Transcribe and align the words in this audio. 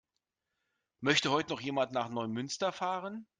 Möchte 1.01 1.29
heute 1.29 1.51
noch 1.51 1.61
jemand 1.61 1.91
nach 1.91 2.09
Neumünster 2.09 2.71
fahren? 2.71 3.27